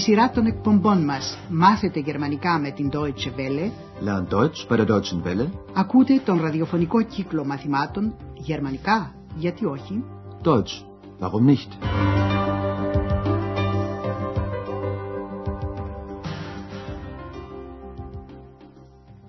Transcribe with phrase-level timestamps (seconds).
[0.00, 3.70] σειρά των εκπομπών μας «Μάθετε γερμανικά με την Deutsche Welle»
[4.04, 5.48] Lern Deutsch bei der Deutschen Welle.
[5.74, 10.04] ακούτε τον ραδιοφωνικό κύκλο μαθημάτων «Γερμανικά, γιατί όχι»
[10.44, 10.84] Deutsch.
[11.20, 11.68] Warum nicht?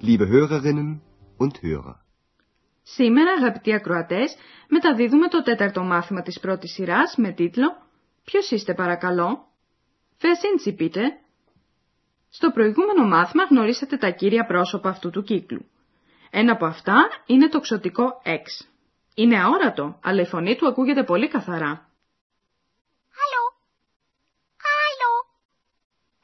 [0.01, 0.99] Liebe Hörerinnen
[1.37, 1.95] und Hörer.
[2.83, 4.35] Σήμερα, αγαπητοί ακροατές,
[4.69, 7.67] μεταδίδουμε το τέταρτο μάθημα της πρώτης σειράς με τίτλο
[8.23, 9.50] «Ποιος είστε παρακαλώ»
[10.21, 11.03] Wer sind Sie bitte?
[12.29, 15.65] Στο προηγούμενο μάθημα γνωρίσατε τα κύρια πρόσωπα αυτού του κύκλου.
[16.29, 18.65] Ένα από αυτά είναι το ξωτικό X.
[19.15, 21.89] Είναι αόρατο, αλλά η φωνή του ακούγεται πολύ καθαρά.
[23.19, 23.43] Hallo.
[24.67, 25.11] Hallo.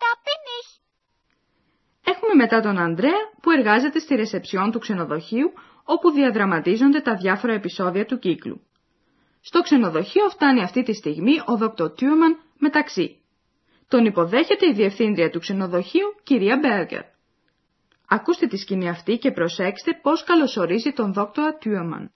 [0.02, 0.79] Da bin ich.
[2.03, 8.05] Έχουμε μετά τον Ανδρέα που εργάζεται στη ρεσεψιόν του ξενοδοχείου όπου διαδραματίζονται τα διάφορα επεισόδια
[8.05, 8.61] του κύκλου.
[9.41, 11.63] Στο ξενοδοχείο φτάνει αυτή τη στιγμή ο Δ.
[11.95, 13.22] Τιούμαν με ταξί.
[13.88, 17.03] Τον υποδέχεται η διευθύντρια του ξενοδοχείου, κυρία Μπέργκερ.
[18.07, 21.19] Ακούστε τη σκηνή αυτή και προσέξτε πώς καλωσορίζει τον Δ.
[21.59, 22.11] Τιούμαν.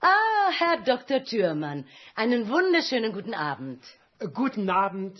[0.00, 1.18] Ah, Herr Dr.
[1.30, 1.78] Thürmann,
[2.14, 3.80] einen wunderschönen guten Abend.
[4.18, 5.14] Äh, Guten Abend.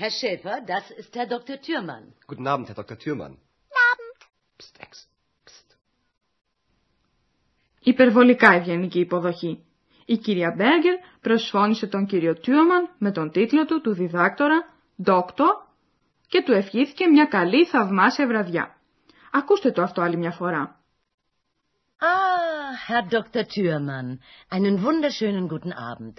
[0.00, 1.56] Herr Schäfer, das ist Herr Dr.
[1.60, 2.04] Thürmann.
[2.26, 2.96] Guten Abend, Herr Dr.
[3.02, 3.34] Thürmann.
[3.90, 4.18] Abend.
[4.58, 5.08] Psst, Ex.
[5.46, 5.76] Psst.
[7.80, 9.64] Υπερβολικά ευγενική υποδοχή.
[10.14, 15.54] Η κυρία Μπέργκερ προσφώνησε τον κύριο Τιούμαν με τον τίτλο του του διδάκτορα «Δόκτωρ»
[16.28, 18.76] και του ευχήθηκε μια καλή θαυμάσια βραδιά.
[19.32, 20.80] Ακούστε το αυτό άλλη μια φορά.
[22.00, 23.44] Ah, Herr Dr.
[23.52, 24.08] Thürmann,
[24.54, 26.14] einen wunderschönen guten Abend.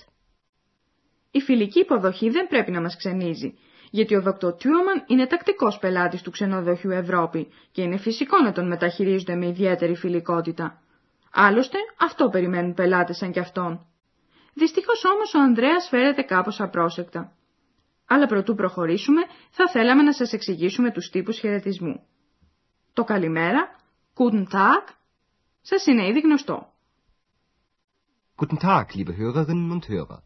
[1.31, 3.57] Η φιλική υποδοχή δεν πρέπει να μας ξενίζει,
[3.89, 4.27] γιατί ο Δ.
[4.29, 9.95] Τιούμαν είναι τακτικός πελάτης του ξενοδοχείου Ευρώπη και είναι φυσικό να τον μεταχειρίζονται με ιδιαίτερη
[9.95, 10.81] φιλικότητα.
[11.33, 13.85] Άλλωστε, αυτό περιμένουν πελάτες σαν κι αυτόν.
[14.53, 17.31] Δυστυχώς όμως ο Ανδρέας φέρεται κάπως απρόσεκτα.
[18.07, 22.05] Αλλά προτού προχωρήσουμε, θα θέλαμε να σας εξηγήσουμε τους τύπους χαιρετισμού.
[22.93, 23.75] Το καλημέρα,
[24.15, 24.93] Guten Tag,
[25.61, 26.73] σας είναι ήδη γνωστό.
[28.35, 30.21] Guten Tag, liebe Hörerinnen und Hörer.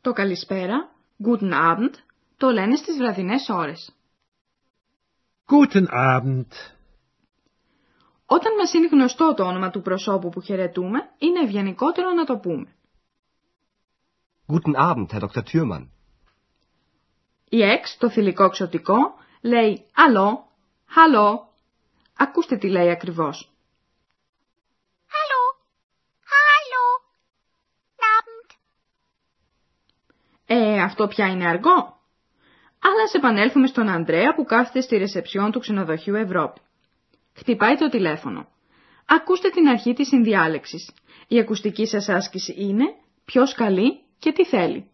[0.00, 0.90] Το καλησπέρα,
[1.24, 1.94] Guten Abend,
[2.36, 3.96] το λένε στις βραδινές ώρες.
[5.46, 6.46] Guten Abend.
[8.36, 12.76] Όταν μας είναι γνωστό το όνομα του προσώπου που χαιρετούμε, είναι ευγενικότερο να το πούμε.
[14.46, 15.42] Guten Abend, Herr Dr.
[15.52, 15.88] Thürmann.
[17.48, 18.94] Η εξ, το θηλυκό ξωτικό,
[19.40, 20.46] λέει «Αλλό»,
[20.86, 21.48] «Χαλό».
[22.16, 23.52] Ακούστε τι λέει ακριβώς.
[25.14, 25.42] Hallo.
[26.32, 26.84] Hallo.
[28.16, 28.56] Abend.
[30.46, 32.00] Ε, αυτό πια είναι αργό.
[32.78, 36.60] Αλλά ας επανέλθουμε στον Ανδρέα που κάθεται στη ρεσεψιόν του ξενοδοχείου Ευρώπη.
[37.42, 38.48] Χτυπάει το τηλέφωνο.
[39.06, 40.90] Ακούστε την αρχή της συνδιάλεξης.
[41.28, 42.84] Η ακουστική σας άσκηση είναι
[43.24, 44.86] ποιος καλεί και τι θέλει.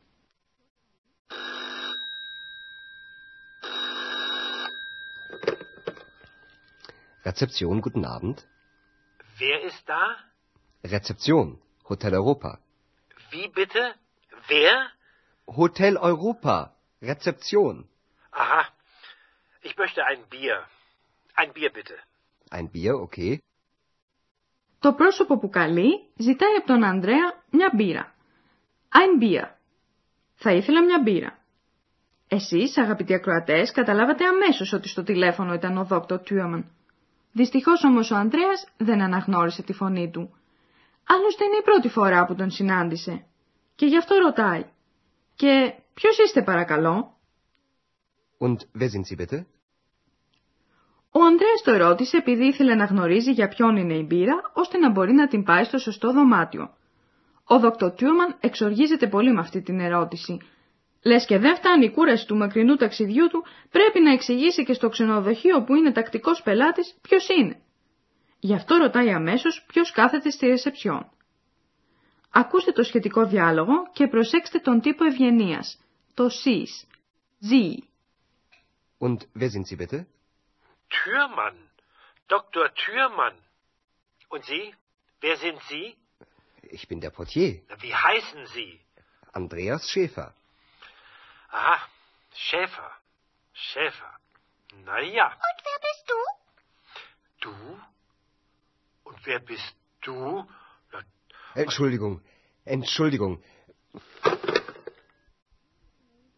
[7.24, 8.36] Rezeption, guten Abend.
[9.40, 10.04] Wer ist da?
[10.94, 11.46] Rezeption,
[11.90, 12.50] Hotel Europa.
[13.32, 13.82] Wie bitte?
[14.50, 14.74] Wer?
[15.60, 16.56] Hotel Europa,
[17.10, 17.74] Rezeption.
[18.42, 18.62] Aha.
[19.68, 20.56] Ich möchte ein Bier.
[21.40, 21.96] Ein Bier bitte.
[22.50, 23.36] Ein Bier, okay.
[24.78, 28.14] Το πρόσωπο που καλεί ζητάει από τον Ανδρέα μια μπύρα.
[28.92, 29.48] Ein Bier.
[30.34, 31.38] Θα ήθελα μια μπύρα.
[32.28, 36.70] Εσείς, αγαπητοί ακροατές, καταλάβατε αμέσως ότι στο τηλέφωνο ήταν ο Δόκτωρ Τιούμαν.
[37.32, 40.34] Δυστυχώς όμως ο Ανδρέας δεν αναγνώρισε τη φωνή του.
[41.06, 43.24] Άλλωστε είναι η πρώτη φορά που τον συνάντησε.
[43.74, 44.64] Και γι' αυτό ρωτάει.
[45.34, 47.16] Και ποιος είστε παρακαλώ;
[48.38, 49.57] Und wer sind Sie bitte?
[51.18, 54.90] Ο Ανδρέας το ρώτησε επειδή ήθελε να γνωρίζει για ποιον είναι η μπύρα, ώστε να
[54.90, 56.70] μπορεί να την πάει στο σωστό δωμάτιο.
[57.44, 60.38] Ο Δόκτωρ Τιούμαν εξοργίζεται πολύ με αυτή την ερώτηση.
[61.02, 64.88] Λες και δεν φτάνει η κούραση του μακρινού ταξιδιού του, πρέπει να εξηγήσει και στο
[64.88, 67.60] ξενοδοχείο που είναι τακτικός πελάτης ποιος είναι.
[68.38, 71.10] Γι' αυτό ρωτάει αμέσως ποιος κάθεται στη ρεσεψιόν.
[72.30, 75.80] Ακούστε το σχετικό διάλογο και προσέξτε τον τύπο ευγενίας.
[76.14, 76.86] Το σεις.
[77.50, 77.76] Sie.
[78.98, 80.17] Und wer sind Sie bitte?
[80.89, 81.57] Thürmann.
[82.27, 82.65] Dr.
[82.81, 83.35] Thürmann.
[84.29, 84.73] Und Sie?
[85.21, 85.95] Wer sind Sie?
[86.77, 88.79] Ich bin der Portier, Na, Wie heißen Sie?
[89.31, 90.33] Andreas Schäfer.
[91.49, 91.77] Aha.
[92.35, 92.91] Schäfer.
[93.53, 94.11] Schäfer.
[94.85, 95.27] Na ja.
[95.47, 96.19] Und wer bist du?
[97.45, 97.55] Du?
[99.09, 100.47] Und wer bist du?
[100.91, 100.99] Na,
[101.55, 102.21] Entschuldigung,
[102.65, 103.41] Entschuldigung.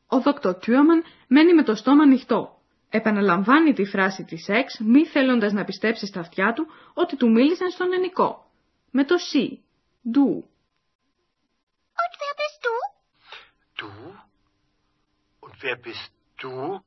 [0.08, 2.59] Ο Δόκτωρ Τιούμαν μένει με το στόμα ανοιχτό.
[2.91, 7.71] Επαναλαμβάνει τη φράση της Εξ, μη θέλοντας να πιστέψει στα αυτιά του ότι του μίλησαν
[7.71, 8.51] στον ενικό.
[8.91, 9.63] Με το «σι»,
[10.11, 10.45] «ντου».
[12.03, 12.75] Und wer bist du?
[13.81, 13.91] du?
[15.63, 16.11] wer bist
[16.43, 16.81] du?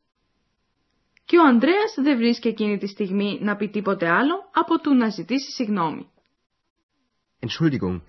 [1.26, 5.10] Και ο Ανδρέας δεν βρίσκει εκείνη τη στιγμή να πει τίποτε άλλο από του να
[5.10, 6.12] ζητήσει συγγνώμη.
[7.40, 8.02] Entschuldigung.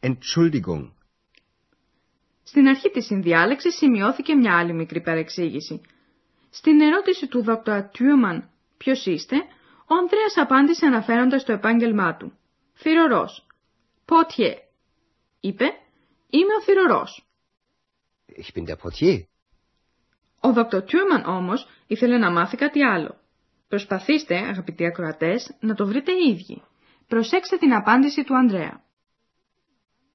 [0.00, 0.90] Entschuldigung.
[2.42, 5.80] Στην αρχή της συνδιάλεξης σημειώθηκε μια άλλη μικρή παρεξήγηση.
[6.50, 7.48] Στην ερώτηση του Δ.
[7.92, 9.36] Τιούμαν «Ποιος είστε»
[9.86, 12.38] ο Ανδρέας απάντησε αναφέροντας το επάγγελμά του.
[12.74, 13.46] «Θυρωρός».
[14.04, 14.54] «Πότιε».
[15.40, 15.64] Είπε
[16.30, 17.28] «Είμαι ο θυρωρός».
[18.26, 19.22] Ich bin der Portier.
[20.40, 20.58] Ο Δ.
[20.58, 23.20] Τιούμαν όμως ήθελε να μάθει κάτι άλλο.
[23.68, 26.62] Προσπαθήστε, αγαπητοί ακροατές, να το βρείτε οι ίδιοι.
[27.06, 28.82] Προσέξτε την απάντηση του Ανδρέα.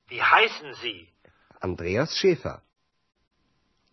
[0.10, 1.00] Wie heißen Sie?
[1.68, 2.58] Andreas Schäfer.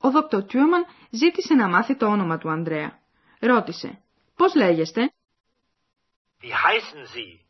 [0.02, 0.16] Ο Δ.
[0.46, 2.98] Τιούμαν ζήτησε να μάθει το όνομα του Ανδρέα.
[3.40, 4.02] Ρώτησε
[4.36, 5.12] «Πώς λέγεστε»
[6.42, 7.40] Wie heißen Sie?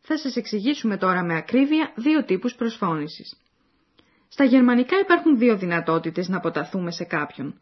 [0.00, 3.36] Θα σας εξηγήσουμε τώρα με ακρίβεια δύο τύπους προσφώνησης.
[4.28, 7.60] Στα γερμανικά υπάρχουν δύο δυνατότητες να αποταθούμε σε κάποιον.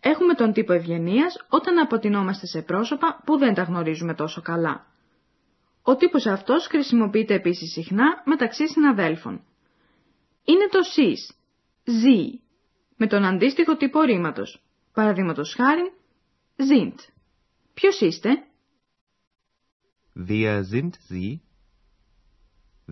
[0.00, 4.86] Έχουμε τον τύπο ευγενίας όταν αποτινόμαστε σε πρόσωπα που δεν τα γνωρίζουμε τόσο καλά.
[5.82, 9.44] Ο τύπος αυτός χρησιμοποιείται επίσης συχνά μεταξύ συναδέλφων.
[10.44, 11.32] Είναι το σεις,
[11.84, 12.40] ζή,
[12.96, 14.62] με τον αντίστοιχο τύπο ρήματος.
[14.92, 15.92] Παραδείγματος χάρη,
[16.56, 16.94] sind.
[17.74, 18.44] Ποιος είστε;
[20.28, 21.40] Wer sind Sie?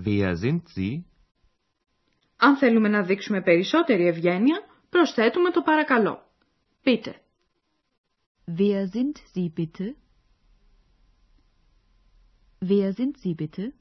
[0.05, 1.03] Wer sind Sie?
[2.37, 4.61] Αν θέλουμε να δείξουμε περισσότερη ευγένεια,
[4.91, 6.28] προσθέτουμε το παρακαλώ.
[6.89, 7.15] Πείτε.
[8.47, 9.95] Wer sind Sie bitte?
[12.61, 13.73] Wer sind Sie bitte?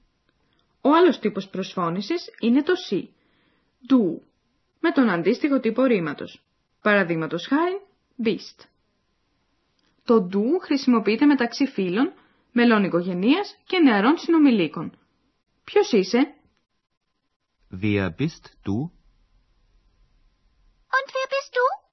[0.81, 3.13] Ο άλλος τύπος προσφώνησης είναι το «σι»,
[3.89, 4.21] «du»,
[4.80, 6.44] με τον αντίστοιχο τύπο ρήματος.
[6.81, 7.81] Παραδείγματος χάρη,
[8.24, 8.65] bist.
[10.03, 12.13] Το «du» χρησιμοποιείται μεταξύ φίλων,
[12.51, 14.98] μελών οικογενείας και νεαρών συνομιλίκων.
[15.63, 16.36] Ποιος είσαι;
[17.81, 18.77] Wer bist du?
[20.98, 21.88] Und wer bist du?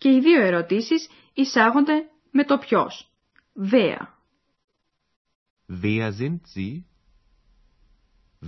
[0.00, 3.10] Και οι δύο ερωτήσεις εισάγονται με το ποιος.
[3.72, 3.98] Wer.
[5.82, 6.84] Wer sind Sie?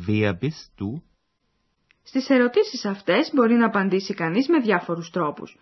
[0.06, 1.02] Wer bist du?
[2.02, 5.58] Στις ερωτήσεις αυτές μπορεί να απαντήσει κανείς με διάφορους τρόπους.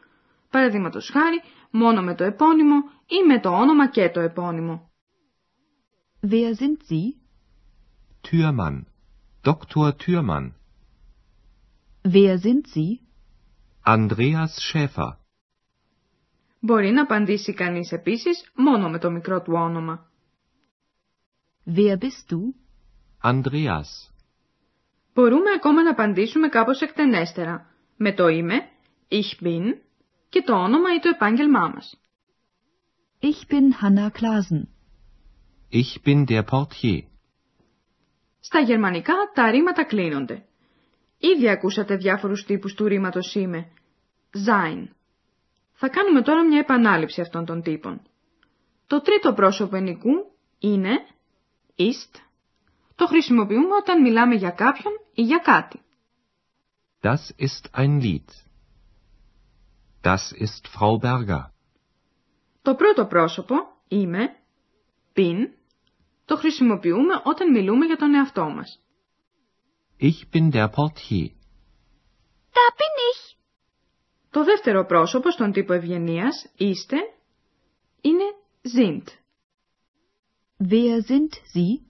[0.51, 2.77] Παραδείγματος χάρη, μόνο με το επώνυμο
[3.07, 4.91] ή με το όνομα και το επώνυμο.
[6.23, 7.07] Wer sind Sie?
[8.29, 8.85] Türmann.
[9.45, 9.97] Dr.
[10.03, 10.53] Türmann.
[12.03, 13.01] Wer sind Sie?
[13.85, 15.20] Andreas Schäfer.
[16.61, 20.11] Μπορεί να απαντήσει κανείς επίσης μόνο με το μικρό του όνομα.
[21.67, 22.41] Wer bist du?
[23.23, 23.91] Andreas.
[25.15, 27.67] Μπορούμε ακόμα να απαντήσουμε κάπως εκτενέστερα,
[27.97, 28.55] με το είμαι,
[29.09, 29.75] ich bin
[30.29, 32.01] και το όνομα ή το επάγγελμά μας.
[33.21, 34.63] Ich bin Hanna Klasen.
[35.71, 37.03] Ich bin der Portier.
[38.41, 40.45] Στα γερμανικά τα ρήματα κλείνονται.
[41.19, 43.67] Ήδη ακούσατε διάφορους τύπους του ρήματος είμαι.
[44.47, 45.00] Sein.
[45.83, 48.03] Θα κάνουμε τώρα μια επανάληψη αυτών των τύπων.
[48.87, 50.11] Το τρίτο πρόσωπο ενικού
[50.59, 50.91] είναι
[51.77, 52.21] ist.
[52.95, 55.81] Το χρησιμοποιούμε όταν μιλάμε για κάποιον ή για κάτι.
[57.03, 58.29] Das ist ein Lied.
[60.03, 61.51] Das ist Frau Berger.
[62.63, 63.55] Το πρώτο πρόσωπο
[63.89, 64.37] είμαι,
[65.17, 65.37] bin,
[66.25, 68.81] το χρησιμοποιούμε όταν μιλούμε για τον εαυτό μας.
[70.01, 71.29] Ich bin der Portier.
[72.57, 73.30] Da bin ich.
[74.31, 76.97] Το δεύτερο πρόσωπος στον τύπο ευγενίας, είστε,
[78.01, 78.25] είναι
[78.63, 79.03] sind.
[80.59, 81.81] Wer sind Sie?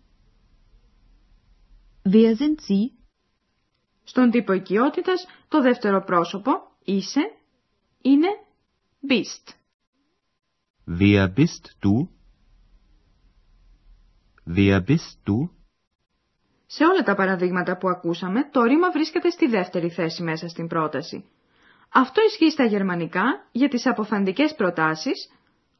[2.04, 2.90] Wer sind Sie?
[4.04, 6.50] Στον τύπο οικειότητας, το δεύτερο πρόσωπο,
[6.84, 7.20] είσαι,
[8.02, 8.28] είναι
[9.08, 9.54] bist.
[10.98, 12.08] Wer bist du?
[14.56, 15.48] Wer bist du?
[16.66, 21.24] Σε όλα τα παραδείγματα που ακούσαμε, το ρήμα βρίσκεται στη δεύτερη θέση μέσα στην πρόταση.
[21.92, 25.30] Αυτό ισχύει στα γερμανικά για τις αποφαντικές προτάσεις,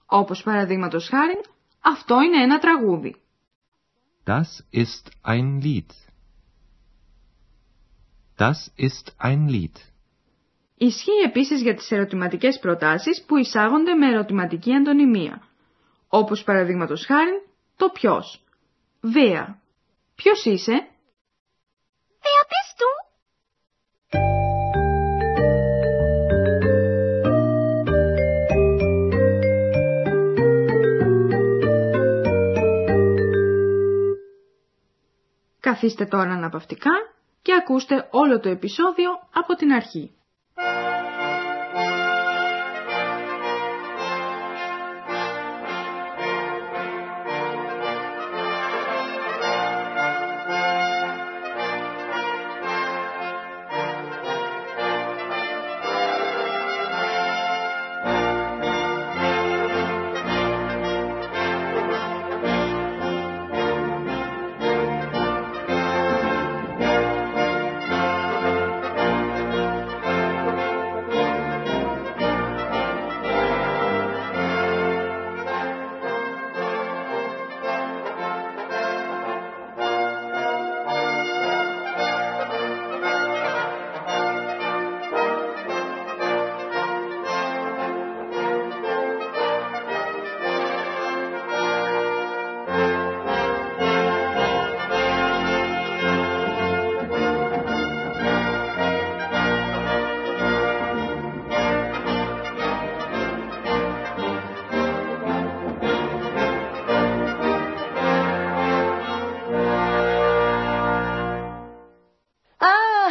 [0.07, 1.41] όπως παραδείγματος χάρη,
[1.81, 3.15] αυτό είναι ένα τραγούδι.
[4.25, 5.91] Das ist ein Lied.
[8.39, 9.77] Das ist ein Lied.
[10.77, 15.43] Ισχύει επίσης για τις ερωτηματικές προτάσεις που εισάγονται με ερωτηματική αντωνυμία,
[16.09, 17.43] όπως παραδείγματος χάρη
[17.77, 18.45] το ποιος.
[19.03, 19.47] Wer.
[20.15, 20.89] Ποιος είσαι;
[35.81, 36.91] Καθίστε τώρα αναπαυτικά
[37.43, 40.15] και ακούστε όλο το επεισόδιο από την αρχή.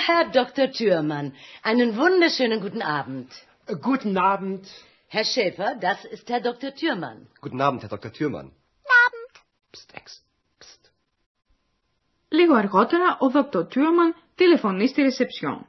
[0.06, 0.70] Herr Dr.
[0.70, 3.30] Thürmann, einen wunderschönen guten Abend.
[3.80, 4.66] Guten Abend.
[5.08, 6.74] Herr Schäfer, das ist Herr Dr.
[6.74, 7.26] Thürmann.
[7.40, 8.12] Guten Abend, Herr Dr.
[8.12, 8.52] Thürmann.
[9.06, 9.32] Abend.
[9.72, 10.22] Psst, Ex.
[10.60, 10.90] Psst.
[12.28, 15.66] Λίγο αργότερα, ο Δόκτωρ Τιούμαν τηλεφωνεί στη ρεσεψιόν.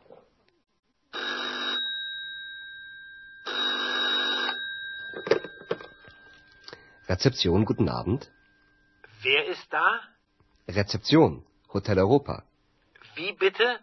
[7.07, 8.21] Rezeption, guten Abend.
[9.21, 9.87] Wer ist da?
[10.67, 12.43] Rezeption, Hotel Europa.
[13.15, 13.79] Wie bitte?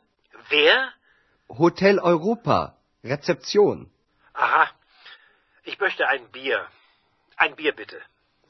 [0.49, 0.93] Wer?
[1.49, 3.91] Hotel Europa, Rezeption.
[4.33, 4.65] Aha.
[5.65, 6.59] Ich möchte ein Bier.
[7.37, 7.99] Ein Bier bitte.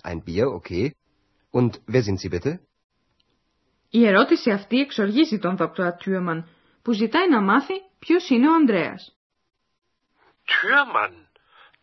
[0.03, 0.95] Ein Bier, okay.
[1.51, 2.59] Und wer sind Sie bitte?
[3.91, 6.49] Η ερώτηση αυτή εξοργίζει τον Δόκτωρα Τιούμαν,
[6.83, 9.17] που ζητάει να μάθει ποιος είναι ο Ανδρέας.
[10.47, 11.15] Türmann.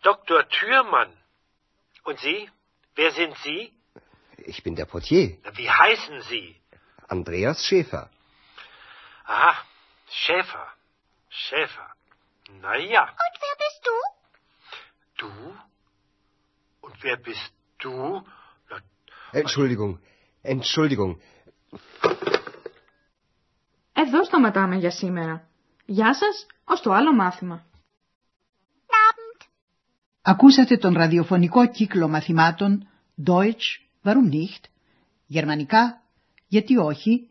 [0.04, 0.44] Dr.
[0.50, 1.12] Türmann.
[2.04, 2.50] Und Sie?
[2.96, 3.72] Wer sind Sie?
[4.52, 6.56] Ich bin der Portier, Wie heißen Sie?
[7.08, 8.10] Andreas Schäfer.
[9.26, 9.54] Aha.
[10.23, 10.77] Σέφα,
[11.29, 11.97] Σέφα,
[12.61, 13.15] νοητά.
[13.33, 13.97] Και wer bist du?
[15.17, 15.33] Του.
[16.81, 17.51] Και wer bist
[17.83, 18.23] du?
[18.69, 18.79] Λα.
[19.31, 19.61] Εντάξει,
[20.43, 21.21] εντάξει.
[23.93, 25.49] Εδώ σταματάμε για σήμερα.
[25.85, 26.47] Γεια σας.
[26.65, 27.67] Ως το άλλο μάθημα.
[30.23, 32.89] Ακούσατε τον ραδιοφωνικό κύκλο μαθημάτων
[33.27, 34.65] Deutsch, warum nicht?
[35.27, 36.03] Γερμανικά,
[36.47, 37.31] γιατί όχι;